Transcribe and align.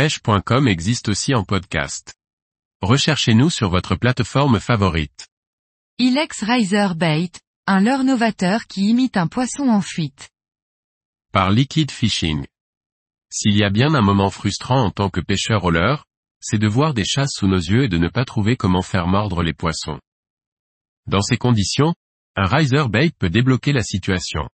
pêche.com 0.00 0.66
existe 0.66 1.10
aussi 1.10 1.34
en 1.34 1.44
podcast. 1.44 2.14
Recherchez-nous 2.80 3.50
sur 3.50 3.68
votre 3.68 3.96
plateforme 3.96 4.58
favorite. 4.58 5.28
Ilex 5.98 6.42
Riser 6.42 6.94
Bait, 6.96 7.32
un 7.66 7.80
leurre 7.80 8.04
novateur 8.04 8.66
qui 8.66 8.88
imite 8.88 9.18
un 9.18 9.26
poisson 9.26 9.68
en 9.68 9.82
fuite. 9.82 10.30
Par 11.34 11.50
Liquid 11.50 11.90
Fishing. 11.90 12.46
S'il 13.30 13.58
y 13.58 13.62
a 13.62 13.68
bien 13.68 13.92
un 13.92 14.00
moment 14.00 14.30
frustrant 14.30 14.86
en 14.86 14.90
tant 14.90 15.10
que 15.10 15.20
pêcheur 15.20 15.64
au 15.64 15.70
leurre, 15.70 16.06
c'est 16.40 16.56
de 16.56 16.66
voir 16.66 16.94
des 16.94 17.04
chasses 17.04 17.34
sous 17.34 17.46
nos 17.46 17.60
yeux 17.60 17.84
et 17.84 17.88
de 17.88 17.98
ne 17.98 18.08
pas 18.08 18.24
trouver 18.24 18.56
comment 18.56 18.80
faire 18.80 19.06
mordre 19.06 19.42
les 19.42 19.52
poissons. 19.52 20.00
Dans 21.04 21.20
ces 21.20 21.36
conditions, 21.36 21.94
un 22.36 22.46
riser 22.46 22.88
bait 22.88 23.10
peut 23.18 23.28
débloquer 23.28 23.74
la 23.74 23.82
situation. 23.82 24.48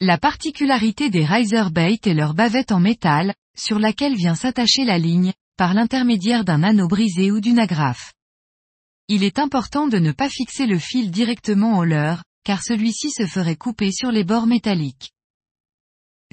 La 0.00 0.18
particularité 0.18 1.08
des 1.08 1.24
riser 1.24 1.70
bait 1.72 2.00
est 2.04 2.12
leur 2.12 2.34
bavette 2.34 2.70
en 2.70 2.80
métal, 2.80 3.32
sur 3.56 3.78
laquelle 3.78 4.16
vient 4.16 4.34
s'attacher 4.34 4.84
la 4.84 4.98
ligne, 4.98 5.32
par 5.56 5.74
l'intermédiaire 5.74 6.44
d'un 6.44 6.62
anneau 6.62 6.88
brisé 6.88 7.30
ou 7.30 7.40
d'une 7.40 7.58
agrafe. 7.58 8.12
Il 9.08 9.22
est 9.22 9.38
important 9.38 9.86
de 9.86 9.98
ne 9.98 10.12
pas 10.12 10.28
fixer 10.28 10.66
le 10.66 10.78
fil 10.78 11.10
directement 11.10 11.78
au 11.78 11.84
leurre, 11.84 12.24
car 12.44 12.62
celui-ci 12.62 13.10
se 13.10 13.26
ferait 13.26 13.56
couper 13.56 13.92
sur 13.92 14.10
les 14.10 14.24
bords 14.24 14.46
métalliques. 14.46 15.12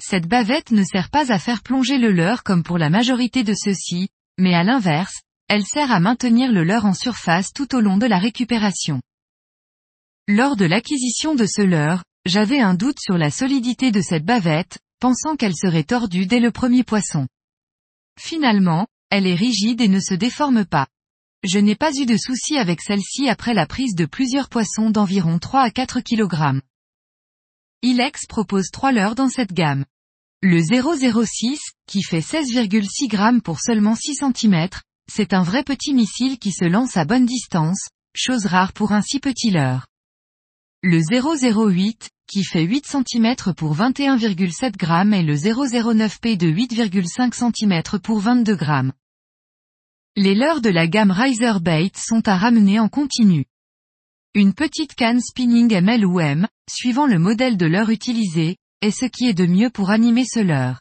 Cette 0.00 0.26
bavette 0.26 0.70
ne 0.72 0.82
sert 0.82 1.10
pas 1.10 1.32
à 1.32 1.38
faire 1.38 1.62
plonger 1.62 1.98
le 1.98 2.10
leurre 2.10 2.42
comme 2.42 2.62
pour 2.62 2.78
la 2.78 2.90
majorité 2.90 3.44
de 3.44 3.54
ceux-ci, 3.54 4.08
mais 4.38 4.54
à 4.54 4.64
l'inverse, 4.64 5.22
elle 5.48 5.64
sert 5.64 5.92
à 5.92 6.00
maintenir 6.00 6.50
le 6.50 6.64
leurre 6.64 6.86
en 6.86 6.94
surface 6.94 7.52
tout 7.52 7.74
au 7.74 7.80
long 7.80 7.98
de 7.98 8.06
la 8.06 8.18
récupération. 8.18 9.00
Lors 10.28 10.56
de 10.56 10.64
l'acquisition 10.64 11.34
de 11.34 11.46
ce 11.46 11.62
leurre, 11.62 12.04
j'avais 12.24 12.60
un 12.60 12.74
doute 12.74 12.98
sur 13.00 13.18
la 13.18 13.30
solidité 13.30 13.90
de 13.90 14.00
cette 14.00 14.24
bavette, 14.24 14.78
pensant 15.02 15.34
qu'elle 15.34 15.56
serait 15.56 15.82
tordue 15.82 16.26
dès 16.26 16.38
le 16.38 16.52
premier 16.52 16.84
poisson. 16.84 17.26
Finalement, 18.20 18.86
elle 19.10 19.26
est 19.26 19.34
rigide 19.34 19.80
et 19.80 19.88
ne 19.88 19.98
se 19.98 20.14
déforme 20.14 20.64
pas. 20.64 20.86
Je 21.42 21.58
n'ai 21.58 21.74
pas 21.74 21.92
eu 21.92 22.06
de 22.06 22.16
soucis 22.16 22.56
avec 22.56 22.80
celle-ci 22.80 23.28
après 23.28 23.52
la 23.52 23.66
prise 23.66 23.96
de 23.96 24.06
plusieurs 24.06 24.48
poissons 24.48 24.90
d'environ 24.90 25.40
3 25.40 25.62
à 25.62 25.70
4 25.72 26.02
kg. 26.02 26.60
Ilex 27.82 28.26
propose 28.28 28.70
trois 28.70 28.92
leurres 28.92 29.16
dans 29.16 29.28
cette 29.28 29.52
gamme. 29.52 29.84
Le 30.40 30.62
006, 30.62 31.58
qui 31.88 32.04
fait 32.04 32.20
16,6 32.20 33.10
g 33.10 33.40
pour 33.40 33.58
seulement 33.58 33.96
6 33.96 34.20
cm, 34.36 34.68
c'est 35.10 35.32
un 35.32 35.42
vrai 35.42 35.64
petit 35.64 35.94
missile 35.94 36.38
qui 36.38 36.52
se 36.52 36.64
lance 36.64 36.96
à 36.96 37.04
bonne 37.04 37.26
distance, 37.26 37.88
chose 38.14 38.46
rare 38.46 38.72
pour 38.72 38.92
un 38.92 39.02
si 39.02 39.18
petit 39.18 39.50
leurre. 39.50 39.88
Le 40.84 41.00
008, 41.00 42.08
qui 42.32 42.44
fait 42.44 42.62
8 42.62 42.86
cm 42.86 43.52
pour 43.54 43.76
21,7 43.76 44.80
g 44.80 45.18
et 45.18 45.22
le 45.22 45.34
009P 45.34 46.38
de 46.38 46.46
8,5 46.46 47.34
cm 47.34 48.00
pour 48.00 48.20
22 48.20 48.56
g. 48.56 48.66
Les 50.16 50.34
leurres 50.34 50.62
de 50.62 50.70
la 50.70 50.86
gamme 50.86 51.10
Riser 51.10 51.60
Bait 51.60 51.92
sont 51.94 52.26
à 52.26 52.38
ramener 52.38 52.80
en 52.80 52.88
continu. 52.88 53.44
Une 54.32 54.54
petite 54.54 54.94
canne 54.94 55.20
spinning 55.20 55.74
ML 55.74 56.06
ou 56.06 56.20
M, 56.20 56.48
suivant 56.70 57.04
le 57.04 57.18
modèle 57.18 57.58
de 57.58 57.66
leurre 57.66 57.90
utilisé, 57.90 58.56
est 58.80 58.90
ce 58.92 59.04
qui 59.04 59.26
est 59.28 59.34
de 59.34 59.44
mieux 59.44 59.68
pour 59.68 59.90
animer 59.90 60.24
ce 60.24 60.40
leurre. 60.40 60.80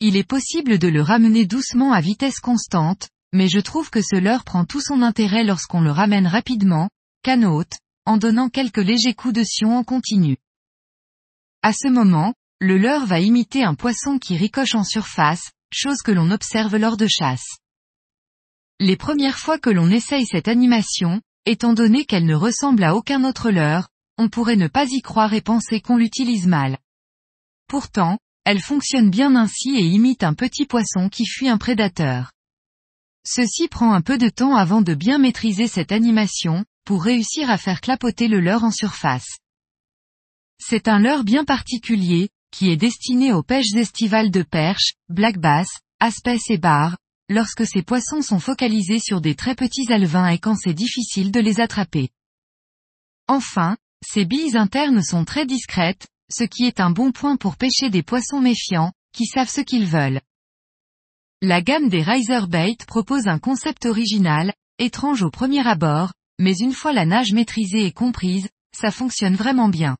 Il 0.00 0.14
est 0.14 0.28
possible 0.28 0.78
de 0.78 0.88
le 0.88 1.00
ramener 1.00 1.46
doucement 1.46 1.94
à 1.94 2.02
vitesse 2.02 2.38
constante, 2.38 3.08
mais 3.32 3.48
je 3.48 3.60
trouve 3.60 3.88
que 3.88 4.02
ce 4.02 4.16
leurre 4.16 4.44
prend 4.44 4.66
tout 4.66 4.82
son 4.82 5.00
intérêt 5.00 5.42
lorsqu'on 5.42 5.80
le 5.80 5.90
ramène 5.90 6.26
rapidement, 6.26 6.90
canne 7.22 7.46
haute, 7.46 7.78
en 8.04 8.18
donnant 8.18 8.50
quelques 8.50 8.76
légers 8.76 9.14
coups 9.14 9.32
de 9.32 9.42
sion 9.42 9.74
en 9.74 9.84
continu. 9.84 10.36
À 11.62 11.74
ce 11.74 11.88
moment, 11.88 12.32
le 12.58 12.78
leurre 12.78 13.04
va 13.04 13.20
imiter 13.20 13.64
un 13.64 13.74
poisson 13.74 14.18
qui 14.18 14.36
ricoche 14.36 14.74
en 14.74 14.84
surface, 14.84 15.50
chose 15.72 15.98
que 16.02 16.10
l'on 16.10 16.30
observe 16.30 16.76
lors 16.76 16.96
de 16.96 17.06
chasse. 17.06 17.58
Les 18.78 18.96
premières 18.96 19.38
fois 19.38 19.58
que 19.58 19.68
l'on 19.68 19.90
essaye 19.90 20.24
cette 20.24 20.48
animation, 20.48 21.20
étant 21.44 21.74
donné 21.74 22.06
qu'elle 22.06 22.24
ne 22.24 22.34
ressemble 22.34 22.82
à 22.82 22.94
aucun 22.94 23.24
autre 23.24 23.50
leurre, 23.50 23.88
on 24.16 24.30
pourrait 24.30 24.56
ne 24.56 24.68
pas 24.68 24.86
y 24.86 25.02
croire 25.02 25.34
et 25.34 25.42
penser 25.42 25.82
qu'on 25.82 25.98
l'utilise 25.98 26.46
mal. 26.46 26.78
Pourtant, 27.68 28.18
elle 28.44 28.60
fonctionne 28.60 29.10
bien 29.10 29.36
ainsi 29.36 29.76
et 29.76 29.84
imite 29.84 30.22
un 30.22 30.34
petit 30.34 30.64
poisson 30.64 31.10
qui 31.10 31.26
fuit 31.26 31.48
un 31.48 31.58
prédateur. 31.58 32.32
Ceci 33.26 33.68
prend 33.68 33.92
un 33.92 34.00
peu 34.00 34.16
de 34.16 34.30
temps 34.30 34.56
avant 34.56 34.80
de 34.80 34.94
bien 34.94 35.18
maîtriser 35.18 35.68
cette 35.68 35.92
animation, 35.92 36.64
pour 36.86 37.04
réussir 37.04 37.50
à 37.50 37.58
faire 37.58 37.82
clapoter 37.82 38.28
le 38.28 38.40
leurre 38.40 38.64
en 38.64 38.70
surface. 38.70 39.38
C'est 40.62 40.88
un 40.88 40.98
leurre 40.98 41.24
bien 41.24 41.44
particulier, 41.44 42.28
qui 42.52 42.70
est 42.70 42.76
destiné 42.76 43.32
aux 43.32 43.42
pêches 43.42 43.74
estivales 43.74 44.30
de 44.30 44.42
perche, 44.42 44.92
black 45.08 45.38
bass, 45.38 45.68
aspès 46.00 46.38
et 46.50 46.58
barres, 46.58 46.98
lorsque 47.30 47.66
ces 47.66 47.82
poissons 47.82 48.20
sont 48.20 48.38
focalisés 48.38 48.98
sur 48.98 49.22
des 49.22 49.34
très 49.34 49.54
petits 49.54 49.90
alevins 49.90 50.28
et 50.28 50.38
quand 50.38 50.56
c'est 50.56 50.74
difficile 50.74 51.32
de 51.32 51.40
les 51.40 51.60
attraper. 51.60 52.10
Enfin, 53.26 53.78
ces 54.06 54.26
billes 54.26 54.56
internes 54.56 55.02
sont 55.02 55.24
très 55.24 55.46
discrètes, 55.46 56.08
ce 56.30 56.44
qui 56.44 56.66
est 56.66 56.80
un 56.80 56.90
bon 56.90 57.10
point 57.10 57.36
pour 57.36 57.56
pêcher 57.56 57.88
des 57.88 58.02
poissons 58.02 58.40
méfiants, 58.40 58.92
qui 59.12 59.26
savent 59.26 59.50
ce 59.50 59.62
qu'ils 59.62 59.86
veulent. 59.86 60.20
La 61.40 61.62
gamme 61.62 61.88
des 61.88 62.02
Riser 62.02 62.46
Bait 62.48 62.76
propose 62.86 63.28
un 63.28 63.38
concept 63.38 63.86
original, 63.86 64.52
étrange 64.78 65.22
au 65.22 65.30
premier 65.30 65.66
abord, 65.66 66.12
mais 66.38 66.56
une 66.58 66.74
fois 66.74 66.92
la 66.92 67.06
nage 67.06 67.32
maîtrisée 67.32 67.86
et 67.86 67.92
comprise, 67.92 68.48
ça 68.76 68.90
fonctionne 68.90 69.36
vraiment 69.36 69.68
bien. 69.68 69.96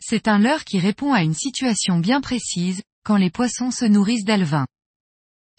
C'est 0.00 0.28
un 0.28 0.38
leurre 0.38 0.64
qui 0.64 0.78
répond 0.78 1.12
à 1.12 1.22
une 1.22 1.34
situation 1.34 1.98
bien 1.98 2.20
précise, 2.20 2.82
quand 3.04 3.16
les 3.16 3.30
poissons 3.30 3.70
se 3.70 3.84
nourrissent 3.84 4.24
d'alevins. 4.24 4.66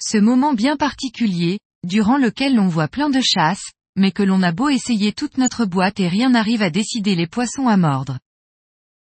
Ce 0.02 0.18
moment 0.18 0.54
bien 0.54 0.78
particulier, 0.78 1.60
durant 1.84 2.18
lequel 2.18 2.56
l'on 2.56 2.68
voit 2.68 2.88
plein 2.88 3.10
de 3.10 3.22
chasses, 3.22 3.72
mais 3.96 4.12
que 4.12 4.24
l'on 4.24 4.42
a 4.42 4.52
beau 4.52 4.70
essayer 4.70 5.14
toute 5.14 5.38
notre 5.38 5.66
boîte 5.66 6.00
et 6.00 6.08
rien 6.08 6.30
n'arrive 6.30 6.62
à 6.62 6.70
décider 6.70 7.16
les 7.16 7.28
poissons 7.28 7.68
à 7.68 7.78
mordre. 7.78 8.20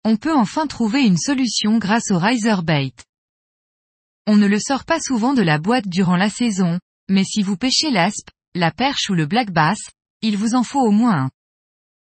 On 0.03 0.17
peut 0.17 0.35
enfin 0.35 0.67
trouver 0.67 1.05
une 1.05 1.17
solution 1.17 1.77
grâce 1.77 2.11
au 2.11 2.19
riser 2.19 2.61
bait. 2.63 2.93
On 4.27 4.35
ne 4.35 4.47
le 4.47 4.59
sort 4.59 4.85
pas 4.85 4.99
souvent 4.99 5.33
de 5.33 5.41
la 5.41 5.57
boîte 5.57 5.87
durant 5.87 6.17
la 6.17 6.29
saison, 6.29 6.79
mais 7.09 7.23
si 7.23 7.41
vous 7.41 7.57
pêchez 7.57 7.91
l'aspe, 7.91 8.29
la 8.55 8.71
perche 8.71 9.09
ou 9.09 9.13
le 9.13 9.25
black 9.25 9.51
bass, 9.51 9.79
il 10.21 10.37
vous 10.37 10.55
en 10.55 10.63
faut 10.63 10.81
au 10.81 10.91
moins 10.91 11.25
un. 11.25 11.31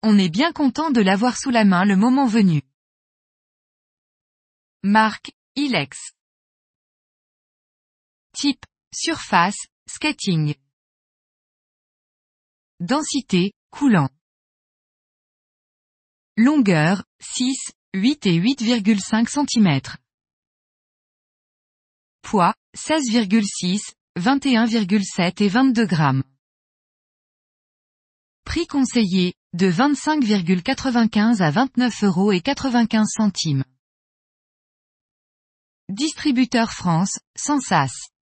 On 0.02 0.18
est 0.18 0.30
bien 0.30 0.52
content 0.52 0.92
de 0.92 1.02
l'avoir 1.02 1.38
sous 1.38 1.50
la 1.50 1.64
main 1.64 1.86
le 1.86 1.96
moment 1.96 2.26
venu. 2.26 2.62
Marque, 4.86 5.32
Ilex. 5.56 5.98
Type, 8.34 8.66
surface, 8.94 9.56
skating. 9.88 10.56
Densité, 12.82 13.54
coulant. 13.72 14.10
Longueur, 16.36 17.06
6, 17.22 17.72
8 17.94 18.26
et 18.26 18.38
8,5 18.38 19.30
cm. 19.30 19.80
Poids, 22.22 22.54
16,6, 22.76 23.94
21,7 24.18 25.42
et 25.42 25.48
22 25.48 25.86
grammes. 25.86 26.24
Prix 28.44 28.68
conseillé, 28.68 29.34
de 29.54 29.72
25,95 29.72 31.42
à 31.42 31.52
29 31.52 32.04
euros 32.04 32.34
et 32.34 32.42
95 32.42 33.08
centimes. 33.08 33.64
Distributeur 35.90 36.72
France, 36.72 37.20
sans 37.36 37.60
sas. 37.60 38.13